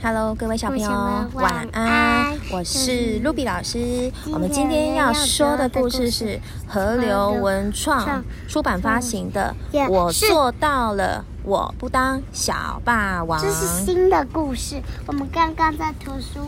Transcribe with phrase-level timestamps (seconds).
[0.00, 2.38] Hello，各位小朋友，晚晚安安。
[2.52, 4.12] 我是 Ruby 老师。
[4.32, 9.54] 我们今今天天要要说的故事事是河流文创创出版发行的
[9.88, 13.48] 《我做到了，我不当小霸王这》。
[13.52, 16.46] 是新的故事，我们刚刚在图书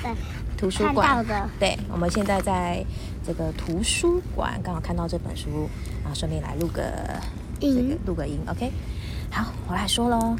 [0.00, 0.16] 馆
[0.56, 1.48] 图书馆到的。
[1.58, 2.84] 对，我们现在在
[3.26, 5.68] 这个图书馆刚好看到这本书，
[6.02, 6.82] 然后顺便来录个
[7.58, 8.70] 这个音录个音，OK？
[9.32, 10.36] 好，我来说喽。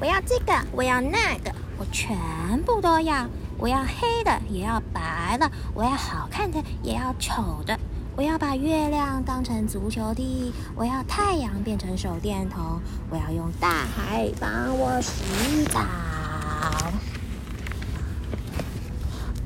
[0.00, 2.16] 我要这个，我要那个，我全
[2.64, 3.26] 部都要。
[3.58, 7.78] 我要黑的，也要白的；我要好看的，也要丑的。
[8.16, 15.80] 我要把月亮当成足球踢，我要太阳变成手电筒，我要用大海帮我洗澡。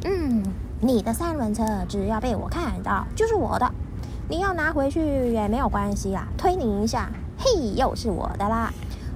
[0.05, 0.45] 嗯，
[0.81, 3.69] 你的三轮车只要被我看到就是我的，
[4.29, 8.73] 你要拿回去也没有关系啦，推你一下，嘿，又是我的啦。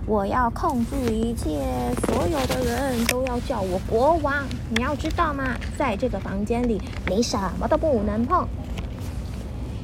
[0.08, 1.60] 我要控制一切，
[2.06, 4.42] 所有的人都要叫我国王。
[4.70, 5.54] 你要知道吗？
[5.76, 8.48] 在这个房间里，你什么都不能碰。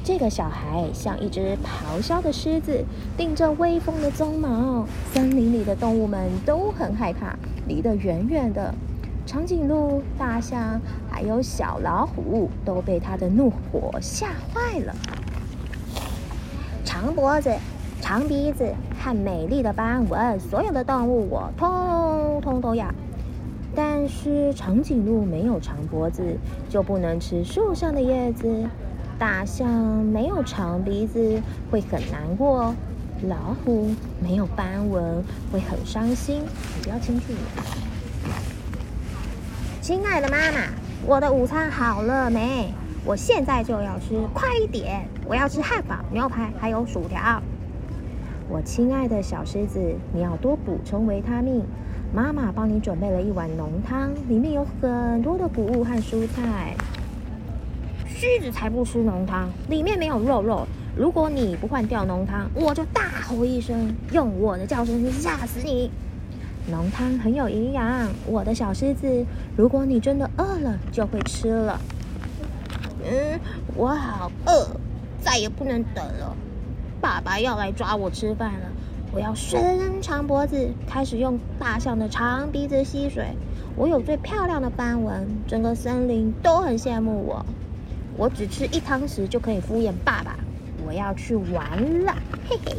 [0.03, 2.83] 这个小孩像一只咆哮的狮子，
[3.15, 4.87] 顶着威风的鬃毛。
[5.13, 7.35] 森林里的动物们都很害怕，
[7.67, 8.73] 离得远远的。
[9.27, 14.95] 长颈鹿、大象还有小老虎都被他的怒火吓坏了。
[16.83, 17.55] 长脖子、
[18.01, 22.87] 长鼻子和美丽的斑纹，所有的动物我通通都要。
[23.75, 26.23] 但是长颈鹿没有长脖子，
[26.69, 28.47] 就不能吃树上的叶子；
[29.17, 32.73] 大象没有长鼻子，会很难过；
[33.27, 33.89] 老虎
[34.21, 36.43] 没有斑纹，会很伤心。
[36.43, 37.61] 你不要亲近我。
[39.81, 40.59] 亲爱的妈妈，
[41.05, 42.71] 我的午餐好了没？
[43.03, 45.05] 我现在就要吃，快一点！
[45.27, 47.41] 我要吃汉堡、牛排还有薯条。
[48.47, 49.79] 我亲爱的小狮子，
[50.13, 51.63] 你要多补充维他命。
[52.13, 56.75] 妈妈帮你准备了一碗浓汤，里面有很多的谷物和蔬菜。
[58.07, 60.67] 狮子才不吃浓汤，里面没有肉肉。
[60.95, 65.89] 如果你不换掉浓汤，我就大吼一声，用我的叫声吓死你。
[66.69, 69.25] 浓汤很有营养，我的小狮子。
[69.57, 71.81] 如果你真的饿了，就会吃了。
[73.03, 73.39] 嗯，
[73.75, 74.67] 我好饿，
[75.19, 76.35] 再也不能等了。
[77.05, 78.67] 爸爸要来抓我吃饭了，
[79.13, 83.27] 我要伸长脖子，开始用大象的长鼻子吸水。
[83.75, 87.45] 我有最漂亮的斑纹，整个森林都很羡慕我。
[88.17, 90.35] 我只吃一汤匙就可以敷衍爸爸。
[90.83, 92.15] 我要去玩了，
[92.49, 92.75] 嘿嘿。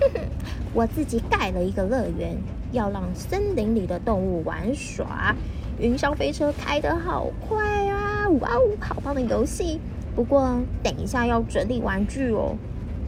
[0.74, 2.36] 我自己盖了一个乐园，
[2.72, 5.36] 要让森林里的动物玩耍。
[5.78, 8.28] 云霄飞车开得好快啊！
[8.40, 9.80] 哇哦，好棒的游戏！
[10.16, 12.56] 不过等一下要整理玩具哦。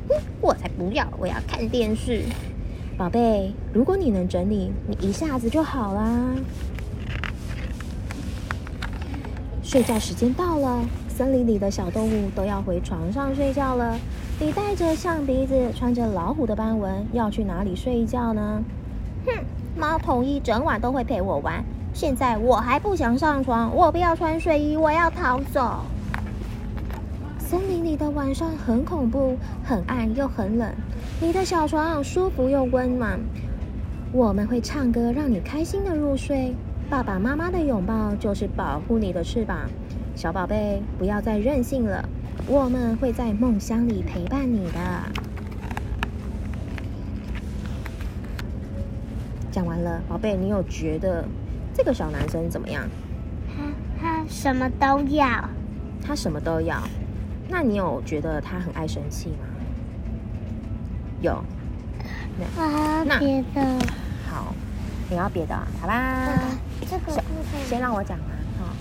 [0.09, 2.23] 哼，我才不要，我要看电视。
[2.99, 6.35] 宝贝，如果你能整理，你一下子就好啦。
[9.63, 13.99] 睡觉时间到了，森林里的小动物都要回床上睡觉了。
[14.39, 18.63] 你带着象鼻子，穿着老虎的斑纹，要去哪里睡觉呢？
[19.27, 19.33] 哼，
[19.79, 21.65] 猫头鹰整晚都会陪我玩。
[21.95, 25.81] 现在我还不想上床，我不要穿睡衣，我要逃走。
[27.49, 30.71] 森林里的晚上很恐怖，很暗又很冷。
[31.19, 33.19] 你的小床舒服又温暖，
[34.13, 36.55] 我们会唱歌让你开心的入睡。
[36.91, 39.61] 爸爸妈妈的拥抱就是保护你的翅膀，
[40.15, 42.07] 小宝贝，不要再任性了，
[42.47, 44.81] 我们会在梦乡里陪伴你的。
[49.51, 51.25] 讲完了，宝贝，你有觉得
[51.73, 52.87] 这个小男生怎么样？
[53.57, 53.63] 他
[53.99, 55.49] 他什么都要，
[56.03, 56.77] 他什么都要，
[57.49, 59.47] 那你有觉得他很爱生气吗？
[61.21, 61.33] 有，
[62.57, 63.61] 啊，那别的，
[64.31, 64.55] 好，
[65.11, 66.29] 你要别的，好吧？
[66.89, 67.23] 这个
[67.67, 68.29] 先让我讲完
[68.59, 68.73] 哈。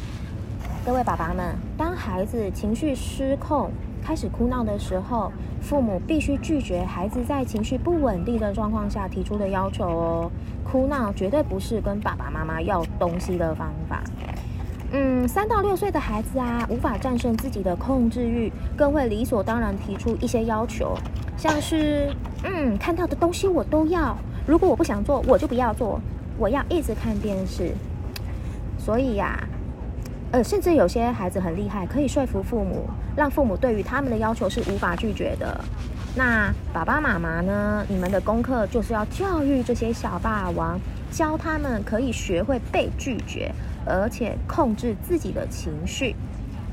[0.86, 3.72] 各位爸爸们，当孩子情绪失控、
[4.04, 10.32] 开始哭闹的时候，父母必须拒绝孩子在情绪不稳定的状况下提出的要求哦。
[10.64, 14.04] 哭闹绝对不是跟爸爸妈妈要东西的方法。
[14.92, 20.98] 嗯，三到六岁的孩子啊，无法战胜自己的控制欲，更会理所当然提出一些要求，
[21.38, 22.10] 像是
[22.44, 26.00] 嗯，看到的东西我都要，如果我不想做，我就不要做，
[26.38, 27.74] 我要一直看电视。
[28.78, 29.38] 所以呀、
[30.38, 35.60] 呃，甚至有些孩子很厉害，可以说服父母，让父母对于他们的要求是无法拒绝的。
[36.16, 37.84] 那爸爸妈妈呢？
[37.90, 40.80] 你们的功课就是要教育这些小霸王，
[41.10, 43.52] 教他们可以学会被拒绝，
[43.84, 46.16] 而且控制自己的情绪。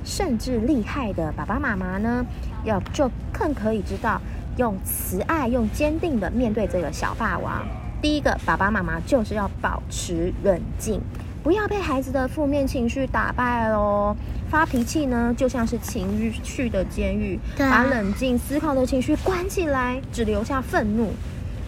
[0.04, 2.22] 甚至厉害的爸爸妈妈呢，
[2.64, 4.20] 要就更可以知道
[4.58, 7.66] 用慈爱、用坚定的面对这个小霸王。
[8.02, 11.00] 第一个，爸爸妈妈就是要保持冷静，
[11.44, 14.16] 不要被孩子的负面情绪打败喽。
[14.48, 21.12] 发脾气呢，就像是情绪的监狱，啊把冷静思考的情绪关起来，只留下愤怒。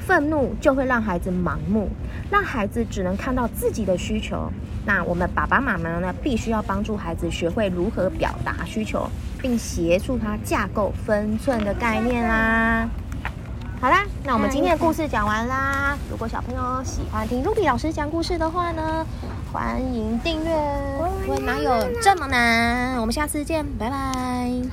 [0.01, 1.91] 愤怒就会让孩子盲目，
[2.31, 4.51] 让孩子只能看到自己的需求。
[4.87, 9.11] 那我们爸爸妈妈呢，必须要帮助孩子学会如何表达需求，
[9.43, 12.89] 并协助他架构分寸的概念啦。
[13.87, 15.97] 好啦，那我们今天的故事讲完啦。
[16.11, 19.07] 如果小朋友喜欢听 Ruby 老师讲故事的话呢，
[19.53, 20.51] 欢迎订阅。
[21.29, 22.97] 我哪有这么难？
[23.01, 24.61] 我们下次见，拜拜。